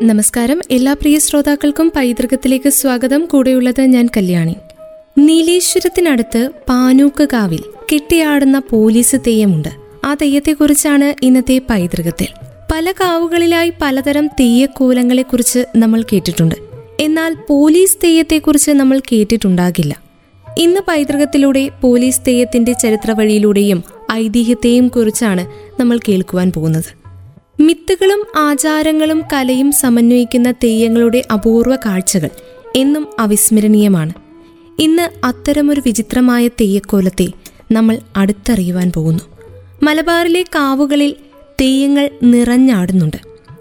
നമസ്കാരം. 0.00 0.60
എല്ലാ 0.70 0.92
പ്രിയ 0.92 1.18
ശ്രോതാക്കൾക്കും 1.18 1.92
പൈതൃകത്തിലേക്ക് 1.96 2.68
സ്വാഗതം. 2.70 3.24
കൂടെയുള്ളത് 3.24 3.80
ഞാൻ 3.80 4.08
കല്യാണി. 4.16 4.54
നീലേശ്വരത്തിനടുത്ത് 5.18 6.50
പാനൂക്കാവിൽ 6.68 7.64
കെട്ടിയാടുന്ന 7.92 8.62
പോലീസ് 8.70 9.16
തെയ്യമുണ്ട്. 9.26 9.68
ആ 10.04 10.14
തെയ്യത്തെക്കുറിച്ചാണ് 10.14 11.24
ഇന്നത്തെ 11.24 11.60
പൈതൃകത്തിൽ. 11.70 12.26
പല 12.72 12.92
കാവുകളിലായി 12.92 13.72
പലതരം 13.82 14.26
തെയ്യക്കോലങ്ങളെക്കുറിച്ച് 14.26 15.64
നമ്മൾ 15.76 16.02
കേട്ടിട്ടുണ്ട്. 16.02 16.54
എന്നാൽ 17.00 17.36
പോലീസ് 17.48 17.98
തെയ്യത്തെക്കുറിച്ച് 18.04 18.70
നമ്മൾ 18.70 19.00
കേട്ടിട്ടുണ്ടാകില്ല. 19.12 20.02
ഇന്ന് 20.58 20.80
പൈതൃകത്തിലൂടെ 20.88 21.70
പോലീസ് 21.80 22.20
തെയ്യത്തിന്റെ 22.20 22.72
ചരിത്ര 22.72 23.10
വഴിയിലൂടെയും 23.10 23.84
ഐതിഹ്യത്തെയും 24.12 24.88
കുറിച്ചാണ് 24.88 25.46
നമ്മൾ 25.80 25.98
കേൾക്കുവാൻ 26.08 26.52
പോകുന്നത്. 26.52 27.01
മിത്തുകളും 27.62 28.24
ആചാരങ്ങളും 28.36 29.22
കലയും 29.32 29.72
സമന്വയിക്കുന്ന 29.72 30.50
തെയ്യങ്ങളുടെ 30.50 31.22
അപൂർവ 31.32 31.76
കാഴ്ചകൾ 31.76 32.28
എന്നും 32.76 33.06
അവിസ്മരണീയമാണ്. 33.18 34.12
ഇന്ന് 34.78 35.26
അത്തരമൊരു 35.26 35.82
വിചിത്രമായ 35.86 36.48
തെയ്യക്കോലത്തെ 36.48 37.28
നമ്മൾ 37.72 37.98
അടുത്തറിയുവാൻ 38.16 38.92
പോകുന്നു. 38.96 39.20
മലബാറിലെ 39.82 40.42
കാവുകളിൽ 40.42 41.14
തെയ്യങ്ങൾ 41.60 42.10
നിറഞ്ഞാടുന്നുണ്ട്. 42.22 43.16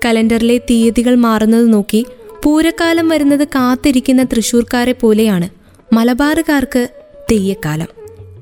കലണ്ടറിലെ 0.06 0.58
തീയതികൾ 0.58 1.16
മാറുന്നത് 1.16 1.74
നോക്കി 1.74 2.06
പൂരക്കാലം 2.44 3.10
വരുന്നത് 3.10 3.44
കാത്തിരിക്കുന്ന 3.44 4.24
തൃശൂർക്കാരെ 4.24 4.92
പോലെയാണ് 4.92 5.50
മലബാറുകാർക്ക് 5.96 6.88
തെയ്യക്കാലം. 7.32 7.88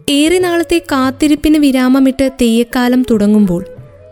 ഏറെ 0.09 0.39
നാളത്തെ 0.39 0.81
കാത്തിരിപ്പിന് 0.91 1.57
വിരാമമിട്ട് 1.57 2.31
തെയ്യക്കാലം 2.41 3.05
തുടങ്ങുമ്പോൾ 3.11 3.65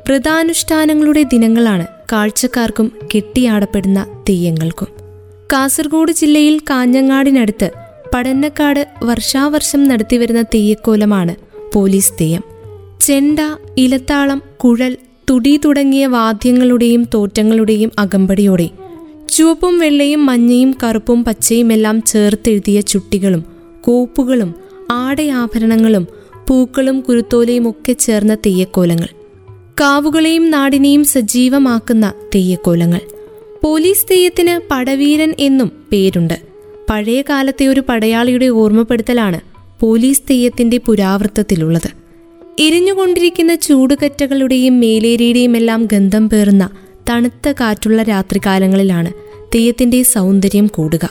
വ്രതാനുഷ്ഠാനങ്ങളുടെ 0.07 1.23
ദിനങ്ങളാണ് 1.23 1.87
കാഴ്ചക്കാർക്കും 2.11 2.91
കെട്ടിയാടപ്പെടുന്ന 3.15 4.23
തെയ്യങ്ങൾക്കും. 4.29 4.87
കാസർഗോഡ് 5.53 6.11
ജില്ലയിൽ 6.11 6.59
കാഞ്ഞങ്ങാടിനടുത്ത് 6.59 7.71
പടന്നക്കാട് 8.13 8.87
വർഷാവർഷം 9.03 9.83
നടത്തിവരുന്ന 9.83 10.41
തെയ്യക്കോലമാണ് 10.41 11.35
പോലീസ് 11.73 12.13
തെയ്യം. 12.21 12.43
ചെണ്ട 12.99 13.39
ഇലത്താളം 13.77 14.41
കുഴൽ 14.63 14.97
തുടി 15.29 15.59
തുടങ്ങിയ 15.65 16.05
വാദ്യങ്ങളുടെയും 16.05 17.07
തോറ്റങ്ങളുടെയും 17.13 17.91
അകമ്പടിയോടെ 17.99 18.69
ചുവപ്പും 19.29 19.79
വെള്ളയും 19.79 20.25
മഞ്ഞയും 20.25 20.75
കറുപ്പും 20.83 21.23
പച്ചയുമെല്ലാം 21.23 22.01
ചേർത്തെഴുതിയ 22.01 22.81
ചുട്ടികളും 22.81 23.45
കോപ്പുകളും 23.81 24.55
ആടയാഭരണങ്ങളും 24.91 26.07
പൂക്കളും 26.47 27.01
കുരുത്തോലയും 27.01 27.69
ഒക്കെ 27.69 27.93
ചേർന്ന 27.93 28.35
തെയ്യക്കോലങ്ങൾ. 28.35 29.07
കാവുകളെയും 29.81 30.51
നാടിനെയും 30.51 31.03
സജീവമാക്കുന്ന 31.03 32.13
തെയ്യക്കോലങ്ങൾ. 32.35 32.99
പോലീസ് 33.63 34.05
തെയ്യത്തിന് 34.11 34.67
പടവീരൻ 34.71 35.33
എന്നും 35.39 35.71
പേരുണ്ട്. 35.91 36.33
പഴയ 36.89 37.21
കാലത്തെ 37.21 37.67
ഒരു 37.67 37.83
പടയാളിയുടെ 37.89 38.45
ഓർമ്മപ്പെടുത്തലാണ് 38.45 39.39
പോലീസ് 39.79 40.21
തെയ്യത്തിന്റെ 40.29 40.77
പുരാവൃത്തത്തിലുള്ളത്. 40.77 41.89
എരിഞ്ഞുകൊണ്ടിരിക്കുന്ന 42.59 43.55
ചൂടുകറ്റകളുടെയും 43.55 44.79
മേലേരിയുടെയും 44.79 45.57
എല്ലാം 45.57 45.87
ഗന്ധം 45.93 46.29
പേറുന്ന 46.29 46.69
തണുത്ത 47.09 47.51
കാറ്റുള്ള 47.51 48.03
രാത്രികാലങ്ങളിലാണ് 48.03 49.13
തെയ്യത്തിന്റെ 49.55 50.03
സൗന്ദര്യം 50.03 50.67
കൂടുക. 50.67 51.09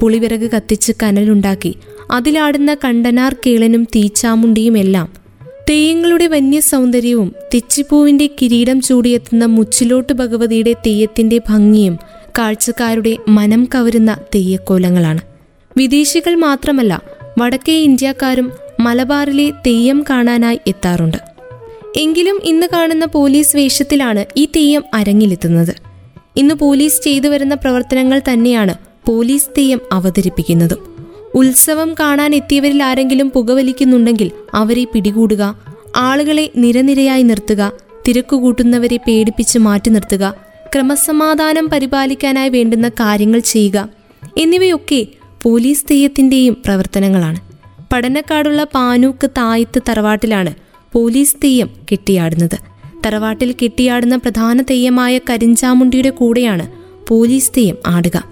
പുളിവിറക് 0.00 0.50
കത്തിച്ച് 0.50 0.92
കനലുണ്ടാക്കി 1.02 1.76
അതിലാടുന്ന 2.10 2.76
കണ്ടനാർ 2.84 3.36
കേളനും 3.46 3.84
തീച്ചാമുണ്ടിയും 3.84 4.78
എല്ലാം 4.78 5.27
തെയ്യങ്ങളുടെ 5.68 6.26
വന്യ 6.26 6.60
സൗന്ദര്യവും 6.60 7.34
തെച്ചിപ്പൂവിന്റെ 7.54 8.30
കിരീടം 8.42 8.80
ചൂടിയെത്തുന്ന 8.80 9.44
മുച്ചിലോട്ട് 9.44 10.12
ഭഗവതിയുടെ 10.12 10.72
തെയ്യത്തിന്റെ 10.72 11.40
ഭംഗിയും 11.48 11.98
കാഴ്ചക്കാരുടെ 12.38 13.16
മനം 13.28 13.68
കവരുന്ന 13.74 14.16
തെയ്യക്കോലങ്ങളാണ്. 14.34 15.20
വിദേശികൾ 15.76 16.34
മാത്രമല്ല 16.34 17.02
വടക്കേ 17.38 17.72
ഇന്ത്യക്കാരും 17.72 18.52
മലബാറിലെ 18.80 19.50
തെയ്യം 19.50 20.04
കാണാനായി 20.10 20.60
എത്താറുണ്ട്. 20.66 21.16
എങ്കിലും 21.96 22.40
ഇന്ന് 22.44 22.66
കാണുന്ന 22.72 23.04
പോലീസ് 23.04 23.56
വേഷത്തിലാണ് 23.56 24.24
ഈ 24.36 24.44
തെയ്യം 24.44 24.84
അരങ്ങിലെത്തുന്നത്. 24.94 25.76
ഇന്ന് 26.36 26.54
പോലീസ് 26.54 27.02
ചെയ്തു 27.02 27.28
വരുന്ന 27.28 27.54
പ്രവർത്തനങ്ങൾ 27.54 28.20
തന്നെയാണ് 28.32 28.74
പോലീസ് 29.06 29.46
തെയ്യം 29.58 29.80
അവതരിപ്പിക്കുന്നതും. 29.92 30.97
ഉത്സവം 31.34 31.94
കാണാൻ 32.00 32.34
എത്തിയവരിൽ 32.34 32.82
ആരെങ്കിലും 32.82 33.30
പുകവലിക്കുന്നുണ്ടെങ്കിൽ 33.30 34.30
അവരെ 34.54 34.84
പിടികൂടുക. 34.84 35.58
ആളുകളെ 35.96 36.50
നിരനിരയായി 36.56 37.22
നിർത്തുക. 37.22 37.72
തിരക്കുകൂട്ടുന്നവരെ 38.08 38.96
പേടിപ്പിച്ച് 38.96 39.58
മാറ്റി 39.58 39.90
നിർത്തുക. 39.90 40.34
ക്രമസമാധാനം 40.74 41.68
പരിപാലിക്കാനായി 41.68 42.48
വേണ്ടുന്ന 42.48 42.88
കാര്യങ്ങൾ 42.88 43.38
ചെയ്യുക. 43.38 43.88
എന്നിവയൊക്കെ 44.38 45.06
പോലീസ് 45.42 45.84
തെയ്യത്തിന്റെയും 45.90 46.56
പ്രവർത്തനങ്ങളാണ്. 46.64 47.40
പഠനക്കാടുള്ള 47.92 48.64
പാനൂക്ക് 48.64 49.30
തായത്ത് 49.30 49.82
തറവാട്ടിലാണ് 49.88 50.54
പോലീസ് 50.92 51.36
തെയ്യം 51.44 51.70
കെട്ടിയാടുന്നത്. 51.92 52.58
തറവാട്ടിൽ 53.06 53.54
കെട്ടിയാടുന്ന 53.62 54.16
പ്രധാന 54.16 54.62
തെയ്യമായ 54.62 55.18
കരിഞ്ചാമുണ്ടിയുടെ 55.18 56.10
കൂടെയാണ് 56.10 56.70
പോലീസ് 57.08 57.50
തെയ്യം 57.50 57.76
ആടുക. 57.86 58.24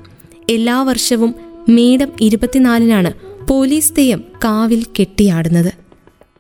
എല്ലാ 0.51 0.83
വർഷവും 0.83 1.35
മേടം 1.69 2.09
ഇരുപത്തിനാലിനാണ് 2.21 3.13
പോലീസ് 3.47 3.93
തെയ്യം 3.99 4.25
കാവിൽ 4.45 4.85
കെട്ടിയാടുന്നത്. 4.85 5.73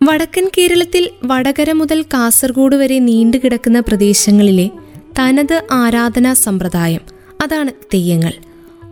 വടക്കൻ 0.02 0.50
കേരളത്തിൽ 0.58 1.10
വടകര 1.24 1.72
മുതൽ 1.72 2.02
കാസർഗോഡ് 2.02 2.76
വരെ 2.76 2.98
നീണ്ടുകിടക്കുന്ന 2.98 3.80
പ്രദേശങ്ങളിലെ 3.80 4.70
തനത് 5.18 5.62
ആരാധനാ 5.72 6.32
സമ്പ്രദായം 6.32 7.00
അതാണ് 7.44 7.70
തെയ്യങ്ങൾ. 7.94 8.32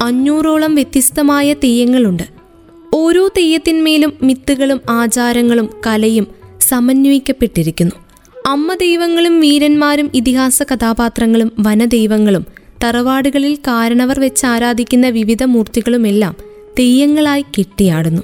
അഞ്ഞൂറോളം 0.03 0.75
വ്യത്യസ്തമായ 0.75 1.53
തെയ്യങ്ങളുണ്ട്. 1.53 2.23
ഓരോ 2.95 3.29
തെയ്യത്തിന്മേലും 3.29 4.13
മിത്തുകളും 4.23 4.81
ആചാരങ്ങളും 4.91 5.71
കലയും 5.87 6.27
സമന്വയിക്കപ്പെട്ടിരിക്കുന്നു. 6.61 7.95
അമ്മ 8.47 8.75
ദൈവങ്ങളും 8.75 9.41
വീരന്മാരും 9.41 10.11
ഇതിഹാസ 10.15 10.63
കഥാപാത്രങ്ങളും 10.63 11.53
വനദൈവങ്ങളും 11.59 12.47
തറവാടുകളിൽ 12.85 13.55
കാരണവർ 13.55 14.21
വെച്ച് 14.21 14.47
ആരാധിക്കുന്ന 14.47 15.09
വിവിധ 15.09 15.45
മൂർത്തികളുമെല്ലാം 15.45 16.37
തെയ്യങ്ങളായി 16.79 17.43
കെട്ടിയാടുന്നു. 17.43 18.23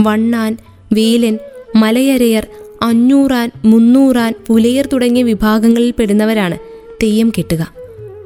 വണ്ണാൻ 0.00 0.56
വേലൻ 0.92 1.38
മലയരയർ 1.76 2.46
അഞ്ഞൂറാൻ 2.82 3.50
മുന്നൂറാൻ 3.64 4.34
പുലയർ 4.46 4.88
തുടങ്ങിയ 4.92 5.22
വിഭാഗങ്ങളിൽ 5.22 5.94
പെടുന്നവരാണ് 5.98 6.58
തെയ്യം 7.02 7.32
കെട്ടുക. 7.38 7.74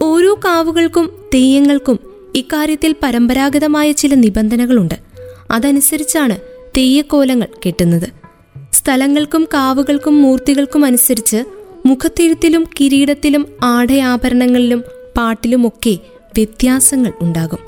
ഓരോ 0.03 0.35
കാവുകൾക്കും 0.45 1.13
തെയ്യങ്ങൾക്കും 1.35 1.99
ഇക്കാര്യത്തിൽ 2.35 2.95
പരമ്പരാഗതമായ 3.03 3.93
ചില 3.93 4.15
നിബന്ധനകളുണ്ട്. 4.15 4.95
അതനുസരിച്ചാണ് 5.51 6.37
തെയ്യക്കോലങ്ങൾ 6.77 7.47
കെട്ടുന്നത്. 7.67 8.09
സ്ഥലങ്ങൾക്കും 8.73 9.49
കാവുകൾക്കും 9.55 10.23
മൂർത്തികൾക്കും 10.23 10.85
അനുസരിച്ച് 10.85 11.45
മുഖത്തെഴുത്തിലും 11.87 12.65
കിരീടത്തിലും 12.81 13.47
ആടയാഭരണങ്ങളിലും 13.63 14.85
പാട്ടിലുമൊക്കെ 15.17 15.99
വ്യത്യാസങ്ങൾ 16.21 17.13
ഉണ്ടാകും. 17.21 17.59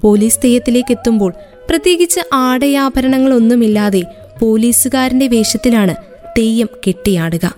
പോലീസ് 0.00 0.38
തെയ്യത്തിലേക്ക് 0.44 0.92
എത്തുമ്പോൾ 0.92 1.32
പ്രത്യേകിച്ച് 1.70 2.20
ആടയാഭരണങ്ങളൊന്നുമില്ലാതെ 2.32 4.02
പോലീസുകാരന്റെ 4.42 5.28
വേഷത്തിലാണ് 5.28 5.94
തെയ്യം 6.38 6.68
കെട്ടിയാടുക. 6.86 7.54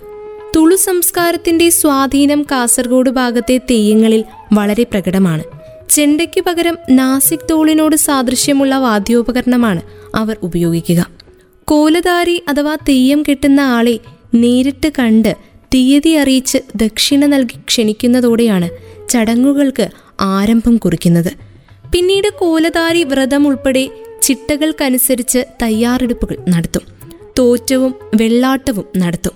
തുളു 0.55 0.75
സംസ്കാരത്തിന്റെ 0.75 1.69
സ്വാധീനം 1.69 2.45
കാസർഗോഡ് 2.51 3.09
ഭാഗത്തെ 3.09 3.57
തെയ്യങ്ങളിൽ 3.57 4.23
വളരെ 4.53 4.83
പ്രകടമാണ്. 4.83 5.43
ചെണ്ടയ്ക്ക് 5.89 6.41
പകരം 6.41 6.77
നാസിക് 6.89 7.47
തോളിനോട് 7.51 7.95
സാദൃശ്യമുള്ള 7.95 8.77
വാദ്യോപകരണമാണ് 8.77 9.81
അവർ 10.15 10.37
ഉപയോഗിക്കുക. 10.43 11.09
കോലധാരി 11.63 12.43
അഥവാ 12.47 12.75
തെയ്യം 12.75 13.23
കെട്ടുന്ന 13.29 13.61
ആളെ 13.61 13.99
നേരിട്ട് 14.35 14.91
കണ്ട് 14.99 15.35
തീയതി 15.73 16.09
അറിയിച്ച് 16.09 16.57
ദക്ഷിണ 16.75 17.25
നൽകി 17.25 17.57
ക്ഷണിക്കുന്നതോടെയാണ് 17.57 18.69
ചടങ്ങുകൾക്ക് 19.09 19.89
ആരംഭം 20.19 20.77
കുറിക്കുന്നത്. 20.77 21.31
പിന്നീട് 21.93 22.27
കോലധാരി 22.39 23.03
വ്രതം 23.03 23.47
ഉൾപ്പെടെ 23.47 23.89
ചിട്ടകൾക്കനുസരിച്ച് 24.21 25.45
തയ്യാറെടുപ്പുകൾ 25.61 26.37
നടത്തും. 26.49 26.81
തോറ്റവും 27.39 27.95
വെള്ളാട്ടവും 28.15 28.85
നടത്തും. 28.97 29.31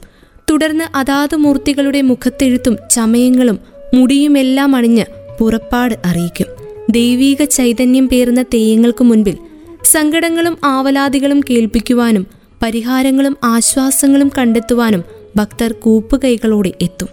തുടർന്ന് 0.51 0.97
അതാത് 0.97 1.35
മൂർത്തികളുടെ 1.35 2.01
മുഖത്തെഴുത്തും 2.01 2.77
ചമയങ്ങളും 2.91 3.59
മുടിയുമെല്ലാം 3.93 4.75
അണിഞ്ഞ് 4.75 5.05
പുറപ്പാട് 5.39 5.95
അറിയിക്കും. 6.05 6.47
ദൈവീക 6.89 7.43
ചൈതന്യം 7.43 8.09
പേറുന്ന 8.09 8.41
തെയ്യങ്ങൾക്ക് 8.41 9.03
മുൻപിൽ 9.03 9.37
സങ്കടങ്ങളും 9.83 10.57
ആവലാതികളും 10.63 11.39
കേൾപ്പിക്കുവാനും 11.39 12.27
പരിഹാരങ്ങളും 12.63 13.37
ആശ്വാസങ്ങളും 13.43 14.31
കണ്ടെത്തുവാനും 14.37 15.20
ഭക്തർ 15.35 15.71
കൂപ്പുകൈകളോടെ 15.71 16.71
എത്തും. 16.81 17.07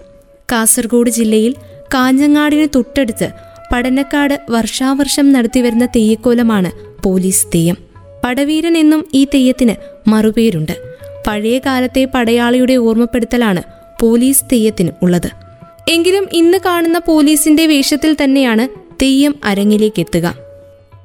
കാസർഗോഡ് 0.52 1.10
ജില്ലയിൽ 1.10 1.54
കാഞ്ഞങ്ങാടിന് 1.94 2.68
തൊട്ടടുത്ത് 2.74 3.30
പടനക്കാട് 3.72 4.40
വർഷാവർഷം 4.50 5.32
നടത്തിവരുന്ന 5.32 5.86
തെയ്യക്കോലമാണ് 5.86 6.70
പോലീസ് 7.02 7.46
തെയ്യം. 7.46 7.76
പടവീരൻ 8.24 8.76
എന്നും 8.76 9.04
ഈ 9.14 9.24
തെയ്യത്തിന് 9.24 9.74
മറുപേരുണ്ട്. 10.08 10.72
പഴയ 11.26 11.58
കാലത്തെ 11.58 12.04
പടയാളിയുടെ 12.04 12.74
ഓർമ്മപ്പെടുത്തലാണ് 12.74 13.62
പോലീസ് 14.00 14.44
തെയ്യത്തിന് 14.52 14.90
ഉള്ളത്. 15.02 15.30
എങ്കിലും 15.88 16.28
ഇന്ന് 16.32 16.58
കാണുന്ന 16.66 16.98
പോലീസിന്റെ 16.98 17.66
വേഷത്തിൽ 17.66 18.16
തന്നെയാണ് 18.24 18.68
തെയ്യം 19.02 19.34
അരങ്ങിലേക്ക് 19.44 20.00
എത്തുക. 20.00 20.34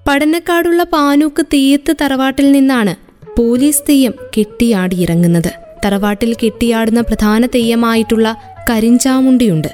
പടനക്കാടുള്ള 0.08 0.84
പാനൂക്ക് 0.84 1.46
തെയ്യത്ത് 1.54 1.96
തറവാട്ടിൽ 2.02 2.52
നിന്നാണ് 2.52 2.96
പോലീസ് 3.38 3.82
തെയ്യം 3.90 4.14
കെട്ടിയാടിയിറങ്ങുന്നത്. 4.38 5.63
തറവാട്ടിൽ 5.86 6.34
കെട്ടിയാടുന്ന 6.34 7.02
പ്രധാന 7.02 7.46
തെയ്യമായിട്ടുള്ള 7.46 8.42
കരിഞ്ചാമുണ്ടിയുണ്ട്. 8.70 9.68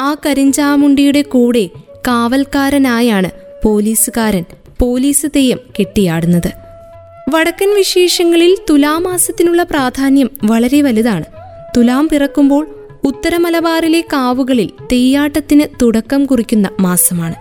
ആ 0.00 0.16
കരിഞ്ചാമുണ്ടിയുടെ 0.26 1.22
കൂടെ 1.22 1.68
കാവൽക്കാരനായാണ് 2.08 3.30
പോലീസുകാരൻ 3.64 4.44
പോലീസ് 4.78 5.26
തെയ്യം 5.36 5.58
കെട്ടിയാടുന്നത്. 5.78 6.52
വടക്കൻ 7.34 7.74
വിശേഷങ്ങളിൽ 7.74 8.56
തുലാമാസത്തിനുള്ള 8.70 9.62
പ്രാധാന്യം 9.62 10.30
വളരെ 10.44 10.82
വലുതാണ്. 10.82 11.24
തുലാം 11.76 12.08
പിറക്കുമ്പോൾ 12.08 12.68
ഉത്തരമലബാറിലെ 13.04 14.00
കാവുകളിൽ 14.00 14.70
തെയ്യാട്ടത്തിന് 14.92 15.62
തുടക്കം 15.82 16.24
കുറിക്കുന്ന 16.24 16.70
മാസമാണ്. 16.80 17.34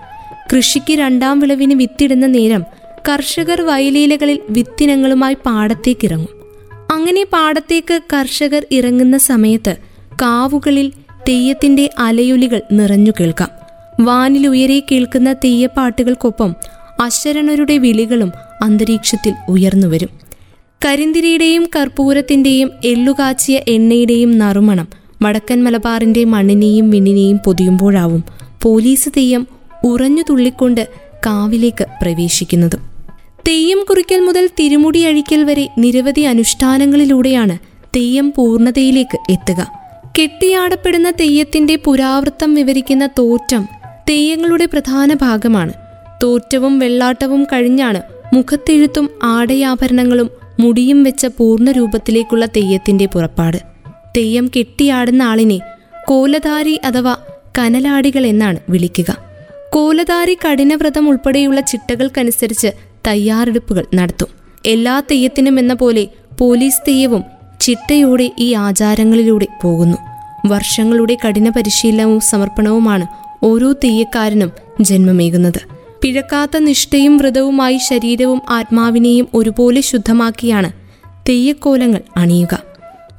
കൃഷിക്ക് 0.55 0.93
രണ്ടാം 0.93 1.39
വിളവിന് 1.39 1.73
വിത്തിടുന്ന 1.73 2.25
നേരം 2.25 2.63
കർഷകർ 3.09 3.61
വയലീലകളിൽ 3.61 4.39
വിത്തിനങ്ങളുമായി 4.49 5.33
പാടത്തേക്കിറങ്ങും 5.45 6.34
അങ്ങനെ 6.95 7.25
പാടത്തേക്ക് 7.33 8.01
കർഷകർ 8.13 8.65
ഇറങ്ങുന്ന 8.71 9.17
സമയത്ത് 9.17 9.77
കാവുകളിൽ 10.21 10.91
തെയ്യത്തിന്റെ 11.29 11.89
അലയൊലികൾ 11.99 12.61
നിറഞ്ഞു 12.71 13.11
കേൾക്കാം. 13.19 13.49
വാനിലുയരെ 14.01 14.79
കേൾക്കുന്ന 14.91 15.33
തെയ്യപ്പാട്ടുകൾക്കൊപ്പം 15.33 16.55
അശരണരുടെ 16.99 17.77
വിളികളും 17.77 18.31
അന്തരീക്ഷത്തിൽ 18.61 19.33
ഉയർന്നുവരും 19.49 20.09
കരിന്തിരിയുടെയും 20.85 21.69
കർപ്പൂരത്തിന്റെയും 21.75 22.71
എള്ളുകാച്ചിയ 22.85 23.61
എണ്ണയുടെയും 23.67 24.37
നറുമണം 24.37 24.87
വടക്കൻ 25.21 25.63
മലബാറിന്റെ 25.63 26.25
മണ്ണിനെയും 26.25 26.89
വിണ്ണിനെയും 26.89 27.37
പൊതിയുമ്പോഴാവും 27.45 28.23
പോലീസ് 28.61 29.09
തെയ്യം 29.17 29.47
ഉറഞ്ഞു 29.83 30.23
തുള്ളിക്കൊണ്ട് 30.29 30.83
കാവിലേക്ക് 31.25 31.85
പ്രവേശിക്കുന്നതും. 32.01 32.94
തെയ്യം 33.47 33.85
കുറിക്കൽ 33.89 34.19
മുതൽ 34.19 34.49
തിരുമുടി 34.59 34.99
അഴിക്കൽ 34.99 35.43
വരെ 35.43 35.69
നിരവധി 35.77 36.21
അനുഷ്ഠാനങ്ങളിലൂടെയാണ് 36.21 37.57
തെയ്യം 37.95 38.33
പൂർണതയിലേക്ക് 38.37 39.31
എത്തുക. 39.31 39.71
കെട്ടിയാടപ്പെടുന്ന 40.19 41.11
തെയ്യത്തിന്റെ 41.11 41.75
പുരാവൃത്തം 41.75 42.55
വിവരിക്കുന്ന 42.55 43.07
തോറ്റം 43.07 43.67
തെയ്യങ്ങളുടെ 44.09 44.65
പ്രധാന 44.65 45.13
ഭാഗമാണ്. 45.13 45.73
തോറ്റവും 46.23 46.79
വെള്ളാട്ടവും 46.79 47.43
കഴിഞ്ഞാണ് 47.43 48.01
മുഖത്തെഴുത്തും 48.33 49.09
ആടയാഭരണങ്ങളും 49.23 50.29
മുടിയും 50.59 51.03
വെച്ച 51.03 51.25
പൂർണ 51.25 51.71
രൂപത്തിലേക്കുള്ള 51.71 52.45
തെയ്യത്തിന്റെ 52.45 53.05
പുറപ്പാട്. 53.05 53.57
തെയ്യം 54.17 54.51
കെട്ടിയാടുന്ന 54.57 55.23
ആളിനെ 55.23 55.59
കോലധാരി 56.05 56.79
അഥവാ 56.85 57.17
കനലാടികൾ 57.59 58.25
എന്നാണ് 58.25 58.59
വിളിക്കുക. 58.69 59.17
കോലധാരി 59.69 60.37
കഠിനവ്രതം 60.45 61.09
ഉൾപ്പെടെയുള്ള 61.09 61.59
ചിട്ടകൾക്കനുസരിച്ച് 61.61 62.94
തയ്യാറെടുപ്പുകൾ 63.07 63.85
നടത്തും. 63.95 64.27
എല്ലാ 64.65 64.99
തെയ്യത്തിനും 64.99 65.59
എന്ന 65.59 65.73
പോലെ 65.73 66.07
പോലീസ് 66.39 66.81
തെയ്യവും 66.87 67.23
ചിട്ടയോടെ 67.61 68.31
ഈ 68.39 68.53
ആചാരങ്ങളിലൂടെ 68.53 69.47
പോകുന്നു. 69.63 69.97
വർഷങ്ങളുടെ 70.47 71.17
കഠിന 71.27 71.49
പരിശീലനവും 71.49 72.19
സമർപ്പണവുമാണ് 72.19 73.07
ഓരോ 73.43 73.71
തെയ്യക്കാരനും 73.71 74.51
ജന്മമേകുന്നത്. 74.81 75.59
പിഴക്കാത്ത 76.01 76.57
നിഷ്ഠയും 76.57 77.17
വ്രതവുമായി 77.17 77.77
ശരീരവും 77.77 78.41
ആത്മാവിനെയും 78.49 79.27
ഒരുപോലെ 79.33 79.81
ശുദ്ധമാക്കിയാണ് 79.81 80.71
തെയ്യക്കോലങ്ങൾ 81.29 82.01
അണിയുക. 82.17 82.63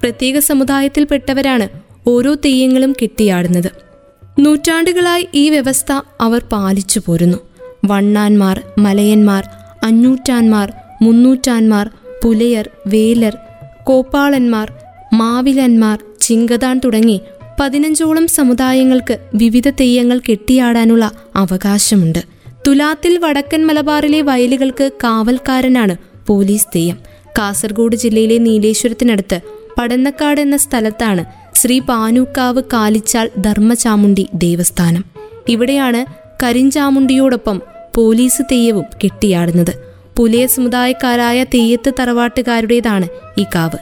പ്രത്യേക 0.03 0.39
സമുദായത്തിൽപ്പെട്ടവരാണ് 0.39 1.69
ഓരോ 2.07 2.35
തെയ്യങ്ങളും 2.35 2.93
കെട്ടിയാടുന്നത്. 2.93 3.71
നൂറ്റാണ്ടുകളായി 4.39 5.29
ഈ 5.35 5.51
വ്യവസ്ഥ 5.51 5.93
അവർ 6.21 6.43
പാലിച്ചു 6.53 7.01
പോരുന്നു. 7.07 7.39
വണ്ണാന്മാർ 7.85 8.63
മലയന്മാർ 8.79 9.49
അഞ്ഞൂറ്റാന്മാർ 9.87 10.73
മുന്നൂറ്റാന്മാർ 11.03 11.91
പുലയർ 12.25 12.71
വേലർ 12.87 13.35
കോപ്പാളന്മാർ 13.85 14.73
മാവിലന്മാർ 15.13 15.99
ചിങ്കതാൻ 16.21 16.81
തുടങ്ങി 16.85 17.21
പതിനഞ്ചോളം 17.61 18.27
സമുദായങ്ങൾക്ക് 18.27 19.19
വിവിധ 19.35 19.69
തെയ്യങ്ങൾ 19.69 20.19
കെട്ടിയാടാനുള്ള 20.19 21.11
അവകാശമുണ്ട്. 21.37 22.19
തുലാത്തിൽ 22.67 23.19
വടക്കൻ 23.19 23.67
മലബാറിലെ 23.67 24.21
വയലുകൾക്ക് 24.21 24.91
കാവൽക്കാരനാണ് 25.05 25.97
പോലീസ് 26.27 26.67
തെയ്യം. 26.77 26.99
കാസർഗോഡ് 27.39 27.97
ജില്ലയിലെ 27.97 28.39
നീലേശ്വരത്തിനടുത്ത് 28.39 29.41
പടന്നക്കാട് 29.79 30.41
എന്ന 30.41 30.57
സ്ഥലത്താണ് 30.57 31.25
ശ്രീ 31.55 31.79
പാനൂക്കാവ് 31.79 32.63
കാലിച്ചാൽ 32.73 33.31
ധർമ്മചാമുണ്ടി 33.39 34.29
ദേവസ്ഥാനം. 34.35 35.05
ഇവിടെയാണ് 35.49 36.01
കരിഞ്ചാമുണ്ടിയോടൊപ്പം 36.43 37.63
പോലീസ് 37.97 38.43
തെയ്യവും 38.43 38.85
കെട്ടിയാടുന്നത്. 39.05 39.75
പുലയ 40.17 40.47
സമുദായക്കാരായ 40.47 41.45
തെയ്യത്ത് 41.45 41.93
തറവാട്ടുകാരുടേതാണ് 41.99 43.09
ഈ 43.39 43.45
കാവ്. 43.55 43.79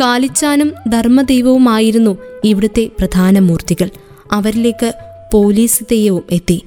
കാലിച്ചാനും 0.00 0.72
ധർമ്മദൈവവുമായിരുന്നു 0.88 2.18
ഇവിടുത്തെ 2.44 2.90
പ്രധാന 2.98 3.38
മൂർത്തികൾ. 3.38 3.88
അവരിലേക്ക് 4.32 4.92
പോലീസ് 5.32 5.84
തെയ്യവും 5.92 6.22
എത്തി. 6.30 6.62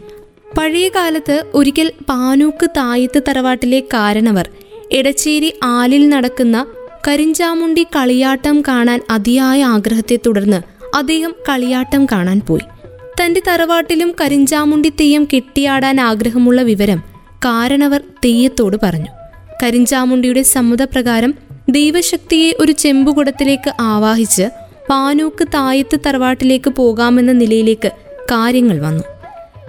പഴയ 0.58 0.90
കാലത്ത് 0.90 1.44
ഒരിക്കൽ 1.54 1.92
പാനൂക്ക് 2.10 2.70
തായത്ത് 2.78 3.22
തറവാട്ടിലെ 3.28 3.80
കാരണവർ 3.80 4.50
എടച്ചേരി 4.92 5.54
ആലിൽ 5.64 6.10
നടക്കുന്ന 6.10 6.66
കരിഞ്ചാമുണ്ടി 7.08 7.84
കളിയാട്ടം 7.84 8.62
കാണാൻ 8.62 9.02
അതിയായ 9.10 9.64
ആഗ്രഹത്തെ 9.64 10.20
തുടർന്ന് 10.26 10.62
അദ്ദേഹം 10.96 11.36
കളിയാട്ടം 11.50 12.06
കാണാൻ 12.06 12.42
പോയി. 12.48 12.81
തന്റെ 13.20 13.42
തറവാട്ടിലും 13.48 14.16
കരിഞ്ചാമുണ്ടി 14.22 14.90
തെയ്യം 14.90 15.28
കെട്ടിയാടാൻ 15.34 16.02
ആഗ്രഹമുള്ള 16.02 16.62
വിവരം 16.62 17.00
കാരണവർ 17.46 18.02
തെയ്യത്തോട് 18.26 18.78
പറഞ്ഞു. 18.84 19.12
കരിഞ്ചാമുണ്ടിയുടെ 19.64 20.42
സമ്മതപ്രകാരം 20.42 21.34
ദൈവശക്തിയെ 21.70 22.56
ഒരു 22.60 22.72
ചെമ്പുകുടത്തിലേക്ക് 22.72 23.74
ആവാഹിച്ച് 23.80 24.50
പാനൂക്ക് 24.90 25.48
തായത്ത് 25.48 26.00
തറവാട്ടിലേക്ക് 26.06 26.70
പോകാമെന്ന 26.70 27.32
നിലയിലേക്ക് 27.32 27.92
കാര്യങ്ങൾ 28.32 28.80
വന്നു. 28.80 29.04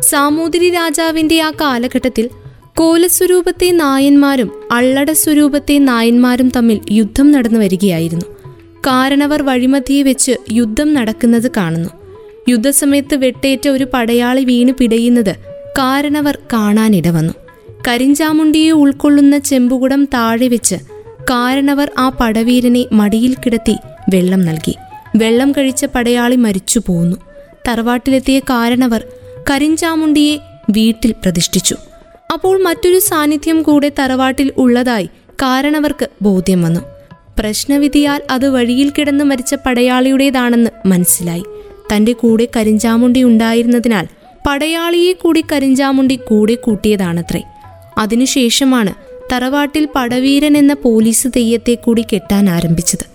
സാമൂതിരി 0.01 0.71
രാജാവിന്റെ 0.71 1.41
ആ 1.41 1.51
കാലഘട്ടത്തിൽ 1.51 2.31
കോലസ്വരൂപത്തെ 2.77 3.71
നായന്മാരും 3.71 4.53
അള്ളട 4.73 5.11
സ്വരൂപത്തെ 5.13 5.79
നായന്മാരും 5.79 6.53
തമ്മിൽ 6.57 6.81
യുദ്ധം 6.91 7.33
നടന്നു 7.33 7.59
വരികയായിരുന്നു. 7.59 8.25
കാരണവർ 8.87 9.43
വഴിമതിയെ 9.43 10.03
വെച്ച് 10.03 10.33
യുദ്ധം 10.53 10.95
നടക്കുന്നത് 10.95 11.51
കാണുന്നു. 11.57 12.02
യുദ്ധസമയത്ത് 12.49 13.15
വെട്ടേറ്റ 13.15 13.69
ഒരു 13.69 13.87
പടയാളി 13.95 14.45
വീണ് 14.45 14.73
പിടയുന്നത് 14.73 15.37
കാരണവർ 15.79 16.39
കാണാനിട 16.53 17.09
വന്നു. 17.09 17.33
കരിഞ്ചാമുണ്ടിയെ 17.89 18.71
ഉൾക്കൊള്ളുന്ന 18.71 19.39
ചെമ്പുകുടം 19.39 20.05
താഴെ 20.05 20.49
വെച്ച് 20.49 20.75
കാരണവർ 21.31 21.91
ആ 21.99 22.09
പടവീരനെ 22.09 22.87
മടിയിൽ 22.93 23.35
കിടത്തി 23.35 23.77
വെള്ളം 24.15 24.41
നൽകി. 24.41 24.77
വെള്ളം 25.17 25.53
കഴിച്ച 25.53 25.85
പടയാളി 25.85 26.37
മരിച്ചു 26.37 26.81
പോന്നു. 26.87 27.17
തറവാട്ടിലെത്തിയ 27.69 28.39
കാരണവർ 28.39 29.05
കരിഞ്ചാമുണ്ടിയെ 29.51 30.39
വീട്ടിൽ 30.71 31.13
പ്രതിഷ്ഠിച്ചു. 31.13 31.77
അപ്പോൾ 32.33 32.63
മറ്റൊരു 32.63 32.99
സാന്നിധ്യം 32.99 33.63
കൂടെ 33.63 33.93
തറവാട്ടിൽ 33.99 34.53
ഉള്ളതായി 34.57 35.09
കാരണവർക്ക് 35.43 36.09
ബോധ്യം 36.23 36.63
വന്നു. 36.63 36.81
പ്രശ്നവിധിയാൽ 37.39 38.23
അത് 38.31 38.49
വഴിയിൽ 38.49 38.93
കിടന്ന് 38.99 39.25
മരിച്ച 39.25 39.55
പടയാളിയുടേതാണെന്ന് 39.55 40.71
മനസ്സിലായി. 40.89 41.45
തന്റെ 41.93 42.13
കൂടെ 42.13 42.49
കരിഞ്ചാമുണ്ടി 42.57 43.25
ഉണ്ടായിരുന്നതിനാൽ 43.25 44.07
പടയാളിയെ 44.47 45.13
കൂടി 45.13 45.45
കരിഞ്ചാമുണ്ടി 45.53 46.17
കൂടെ 46.17 46.55
കൂട്ടിയതാണത്രേ. 46.55 47.43
അതിനുശേഷമാണ് 47.99 48.95
തറവാട്ടിൽ 49.33 49.89
പടവീരൻ 49.95 50.57
എന്ന 50.57 50.75
പോലീസ് 50.75 51.29
തെയ്യത്തെ 51.37 51.75
കൂടി 51.75 52.05
കെട്ടാൻ 52.13 52.51
ആരംഭിച്ചത്. 52.51 53.13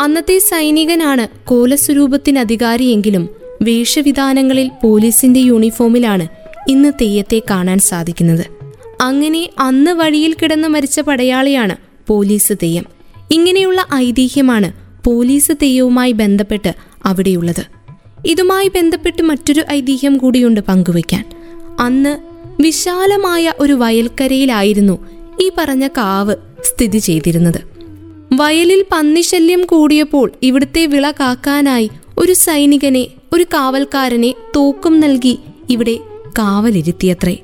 അന്നത്തെ 0.00 0.38
സൈനികനാണ് 0.38 1.46
കോലസ്വരൂപത്തിന് 1.46 2.38
അധികാരിയെങ്കിലും 2.38 3.28
വേഷവിധാനങ്ങളിൽ 3.62 4.70
പോലീസിന്റെ 4.82 5.40
യൂണിഫോമിലാണ് 5.40 6.28
ഇന്ന് 6.68 6.92
തെയ്യത്തെ 7.00 7.42
കാണാൻ 7.50 7.78
സാധിക്കുന്നത്. 7.78 8.44
അങ്ങനെ 9.00 9.50
അന്ന് 9.58 9.90
വഴിയിൽ 9.90 10.36
കിടന്ന് 10.42 10.68
മരിച്ച 10.68 11.00
പടയാളിയാണ് 11.00 11.76
പോലീസ് 12.06 12.52
തെയ്യം. 12.52 12.84
ഇങ്ങനെയുള്ള 13.30 13.86
ഐതിഹ്യമാണ് 13.94 14.72
പോലീസ് 15.04 15.52
തെയ്യവുമായി 15.62 16.12
ബന്ധപ്പെട്ട് 16.12 16.74
അവിടെയുള്ളത്. 17.04 17.73
ഇതുമായി 18.26 18.68
ബന്ധപ്പെട്ട് 18.68 19.22
മറ്റൊരു 19.22 19.64
ഐതിഹ്യം 19.72 20.18
കൂടിയുണ്ട് 20.18 20.60
പങ്കുവയ്ക്കാൻ. 20.60 21.24
അന്ന് 21.78 22.18
വിശാലമായ 22.60 23.52
ഒരു 23.58 23.72
വയൽക്കരയിലായിരുന്നു 23.72 25.06
ഈ 25.42 25.50
പറഞ്ഞ 25.58 25.88
കാവ് 25.88 26.36
സ്ഥിതി 26.62 26.98
ചെയ്തിരുന്നത്. 26.98 27.60
വയലിൽ 28.32 28.84
പന്നിശല്യം 28.92 29.64
കൂടിയപ്പോൾ 29.64 30.32
ഇവിടുത്തെ 30.42 30.86
വിള 30.86 31.10
കാക്കാനായി 31.10 31.90
ഒരു 32.18 32.32
സൈനികനെ 32.32 33.06
ഒരു 33.32 33.42
കാവൽക്കാരനെ 33.42 34.34
തൂക്കും 34.56 35.00
നൽകി 35.00 35.38
ഇവിടെ 35.70 35.98
കാവലിരുത്തിയത്രേ. 36.38 37.36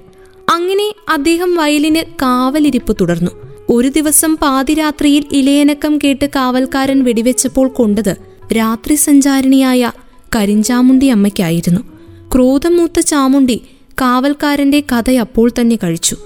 അങ്ങനെ 0.49 0.95
അദ്ദേഹം 1.09 1.57
വയലിന് 1.57 2.03
കാവലിരിപ്പ് 2.23 2.97
തുടർന്നു. 3.01 3.31
ഒരു 3.69 3.89
ദിവസം 3.89 4.37
പാതിരാത്രിയിൽ 4.37 5.25
ഇലയനക്കം 5.33 5.99
കേട്ട് 6.05 6.31
കാവൽക്കാരൻ 6.37 7.05
വെടിവെച്ചപ്പോൾ 7.05 7.69
കൊണ്ടത് 7.69 8.17
രാത്രി 8.57 8.95
സഞ്ചാരിണിയായ 8.95 9.93
കരിഞ്ചാമുണ്ടി 10.37 11.07
അമ്മയ്ക്കായിരുന്നു. 11.07 11.81
ക്രോധമൂത്ത 12.35 13.01
ചാമുണ്ടി 13.01 13.63
കാവൽക്കാരന്റെ 14.01 14.81
കഥയപ്പോൾ 14.93 15.51
തന്നെ 15.61 15.77
കഴിച്ചു. 15.77 16.17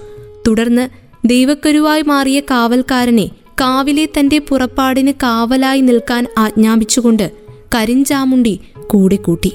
തുടർന്ന് 0.47 0.89
ദൈവക്കരുവായി 1.27 2.01
മാറിയ 2.01 2.39
കാവൽക്കാരനെ 2.39 3.29
കാവിലെ 3.61 4.05
തന്റെ 4.19 4.39
പുറപ്പാടിന് 4.39 5.11
കാവലായി 5.11 5.81
നിൽക്കാൻ 5.81 6.27
ആജ്ഞാപിച്ചുകൊണ്ട് 6.37 7.31
കരിഞ്ചാമുണ്ടി 7.75 8.59
കൂടെ 8.87 9.15
കൂട്ടി 9.15 9.51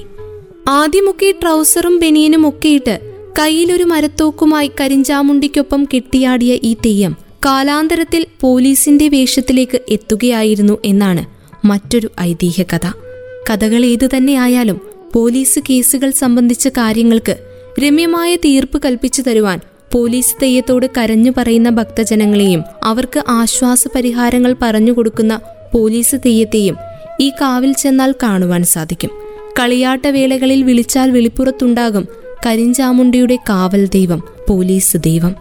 ആദ്യമൊക്കെ 0.67 1.33
ട്രൗസറും 1.41 1.99
ബനിയനും 1.99 2.49
ഒക്കെയിട്ട് 2.49 2.99
കയ്യിലൊരു 3.39 3.83
മരത്തോക്കുമായി 3.83 4.71
കരിഞ്ചാമുണ്ടിക്കൊപ്പം 4.81 5.83
കെട്ടിയാടിയ 5.83 6.53
ഈ 6.63 6.73
തെയ്യം 6.73 7.15
കാലാന്തരത്തിൽ 7.45 8.25
പോലീസിന്റെ 8.41 9.07
വേഷത്തിലേക്ക് 9.07 9.81
എത്തുകയായിരുന്നു 9.89 10.77
എന്നാണ് 10.85 11.25
മറ്റൊരു 11.67 12.09
ഐതിഹ്യ 12.21 12.63
കഥ 12.63 12.87
കഥകൾ 13.49 13.85
ഏതു 13.85 14.07
തന്നെയായാലും 14.17 14.81
പോലീസ് 15.13 15.59
കേസുകൾ 15.69 16.09
സംബന്ധിച്ച 16.09 16.67
കാര്യങ്ങൾക്ക് 16.67 17.35
രമ്യമായ 17.83 18.35
തീർപ്പ് 18.35 18.81
കൽപ്പിച്ചു 18.85 19.21
തരുവാൻ 19.21 19.59
പോലീസ് 19.93 20.35
തെയ്യത്തോട് 20.43 20.85
കരഞ്ഞു 20.97 21.31
പറയുന്ന 21.37 21.69
ഭക്തജനങ്ങളെയും 21.69 22.63
അവർക്ക് 22.83 23.23
ആശ്വാസ 23.27 23.87
പരിഹാരങ്ങൾ 23.95 24.55
പറഞ്ഞു 24.61 24.91
കൊടുക്കുന്ന 24.91 25.39
പോലീസ് 25.73 26.15
തെയ്യത്തെയും 26.15 26.75
ഈ 27.21 27.29
കാവിൽ 27.29 27.73
ചെന്നാൽ 27.73 28.11
കാണുവാൻ 28.23 28.63
സാധിക്കും. 28.63 29.09
കളിയാട്ടവേളകളിൽ 29.59 30.63
വിളിച്ചാൽ 30.63 31.11
വെളിപ്പുറത്തുണ്ടാകും 31.11 32.07
കരിഞ്ചാമുണ്ടിയുടെ 32.45 33.35
കാവൽ 33.35 33.85
ദൈവം 33.85 34.23
പോലീസ് 34.49 34.97
ദൈവം. 34.97 35.35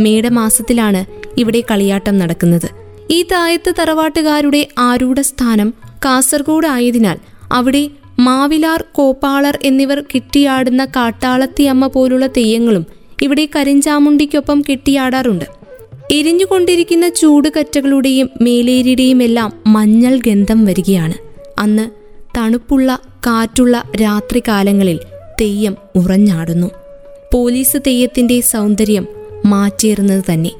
മേടമാസത്തിലാണ് 0.00 1.04
ഇവിടെ 1.40 1.60
കളിയാട്ടം 1.70 2.18
നടക്കുന്നത്. 2.18 2.68
ഈ 3.10 3.22
തായത്ത് 3.22 3.72
തറവാട്ടുകാരുടെ 3.78 4.68
ആരൂഢ 4.78 5.20
സ്ഥാനം 5.20 5.74
കാസർഗോഡ് 6.04 6.66
ആയതിനാൽ 6.66 7.18
അവിടെ 7.52 7.90
മാവിലാർ 8.18 8.84
കോപ്പാളർ 8.92 9.58
എന്നിവർ 9.64 10.04
കിട്ടിയാടുന്ന 10.14 10.84
കാട്ടാളത്തിയമ്മ 10.84 11.86
പോലുള്ള 11.86 12.26
തെയ്യങ്ങളും 12.26 12.86
ഇവിടെ 13.22 13.48
കരിഞ്ചാമുണ്ടിക്കൊപ്പം 13.56 14.62
കെട്ടിയാടാറുണ്ട്. 14.70 15.44
എരിഞ്ഞുകൊണ്ടിരിക്കുന്ന 16.10 17.08
ചൂടുകറ്റകളുടെയും 17.08 18.30
മേലേരിയുടെയും 18.40 19.22
എല്ലാം 19.22 19.52
മഞ്ഞൾ 19.66 20.20
ഗന്ധം 20.26 20.64
വരികയാണ്. 20.64 21.14
അന്ന് 21.58 21.90
തണുപ്പുള്ള 22.36 22.98
കാറ്റുള്ള 23.26 23.82
രാത്രികാലങ്ങളിൽ 24.02 24.98
തെയ്യം 25.40 25.76
ഉറഞ്ഞാടുന്നു. 25.96 26.70
പോലീസ് 27.32 27.76
തെയ്യത്തിന്റെ 27.86 28.40
സൗന്ദര്യം 28.40 29.06
മാറ്റേറുന്നത് 29.46 30.24
തന്നെ. 30.32 30.50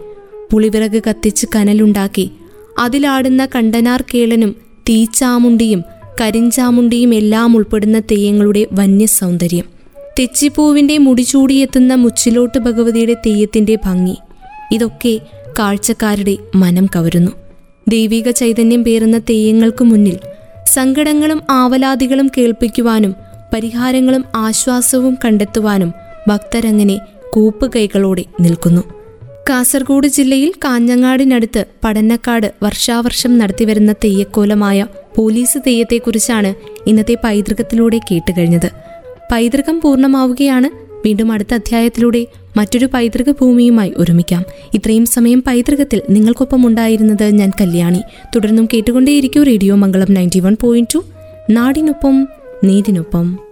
പുളിവിറക് 0.53 1.03
കത്തിച്ച് 1.09 1.47
കനലുണ്ടാക്കി 1.57 2.31
അതിലാടുന്ന 2.79 3.49
കണ്ടനാർ 3.55 4.05
കേളനും 4.15 4.57
തീച്ചാമുണ്ടിയും 4.89 5.85
കരിഞ്ചാമുണ്ടിയും 6.21 7.15
എല്ലാം 7.15 7.57
ഉൾപ്പെടുന്ന 7.57 8.01
തെയ്യങ്ങളുടെ 8.01 8.67
വന്യ 8.73 9.07
സൗന്ദര്യം 9.07 9.65
തെച്ചിപ്പൂവിന്റെ 10.19 10.99
മുടിചൂടിയെത്തുന്ന 10.99 11.95
മുച്ചിലോട്ട് 11.95 12.59
ഭഗവതിയുടെ 12.59 13.15
തെയ്യത്തിന്റെ 13.15 13.79
ഭംഗി. 13.85 14.17
ഇതൊക്കെ 14.73 15.21
കാഴ്ചക്കാരുടെ 15.59 16.37
മനം 16.55 16.87
കവരുന്നു. 16.97 17.33
ദൈവിക 17.89 18.31
ചൈതന്യം 18.31 18.85
പേറുന്ന 18.85 19.19
തെയ്യങ്ങൾക്ക് 19.19 19.85
മുന്നിൽ 19.85 20.19
സങ്കടങ്ങളും 20.67 21.43
ആവലാതികളും 21.51 22.31
കേൾപ്പിക്കുവാനും 22.39 23.15
പരിഹാരങ്ങളും 23.55 24.25
ആശ്വാസവും 24.37 25.19
കണ്ടെത്തുവാനും 25.25 25.93
ഭക്തരങ്ങനെ 26.29 27.01
കൂപ്പുകൈകളോടെ 27.31 28.25
നിൽക്കുന്നു. 28.41 28.96
കാസർഗോഡ് 29.49 30.07
ജില്ലയിൽ 30.07 30.53
കാഞ്ഞങ്ങാടിനടുത്ത് 30.65 31.65
പടന്നക്കാട് 31.85 32.53
വർഷാവർഷം 32.63 33.39
നടത്തിവരുന്ന 33.39 33.93
തെയ്യക്കോലമായ 33.93 34.87
പോലീസ് 35.17 35.59
തെയ്യത്തെക്കുറിച്ചാണ് 35.67 36.55
ഇന്നത്തെ 36.89 37.17
പൈതൃകത്തിലൂടെ 37.25 38.01
കേട്ടുകഴിഞ്ഞത്. 38.11 38.71
പൈതൃകം 39.33 39.81
പൂർണമാവുകയാണ്. 39.81 40.71
വീണ്ടും 41.07 41.33
അടുത്ത 41.33 41.55
അധ്യായത്തിലൂടെ 41.55 42.27
മറ്റൊരു 42.57 42.87
പൈതൃക 42.87 43.31
ഭൂമിയുമായി 43.31 43.95
ഒരുമിക്കാം. 43.97 44.45
ഇത്രയും 44.75 45.07
സമയം 45.07 45.43
പൈതൃകത്തിൽ 45.47 46.03
നിങ്ങൾക്കൊപ്പം 46.11 46.67
ഉണ്ടായിരുന്നത് 46.67 47.25
ഞാൻ 47.25 47.53
കല്യാണി. 47.61 48.03
തുടർന്നും 48.37 48.69
കേട്ടുകൊണ്ടേയിരിക്കും 48.75 49.43
radio 49.43 49.75
Mangalam 49.75 50.15
ninety 50.15 50.41
one 50.41 50.57
point 50.61 50.95
two. 50.95 51.05
നാടിനൊപ്പം 51.51 52.29
നീതിനൊപ്പം. 52.65 53.46